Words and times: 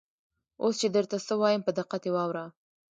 اوس 0.61 0.75
چې 0.81 0.87
درته 0.95 1.17
څه 1.27 1.33
وایم 1.41 1.61
په 1.65 1.71
دقت 1.79 2.01
یې 2.05 2.11
واوره. 2.15 2.45